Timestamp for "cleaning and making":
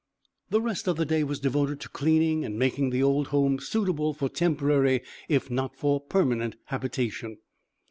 1.89-2.89